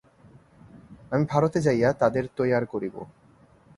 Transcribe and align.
আমি 1.11 1.23
ভারতে 1.25 1.59
যাইয়া 1.61 1.89
তাদের 1.93 2.23
তৈয়ার 2.37 2.63
করিব। 2.65 2.95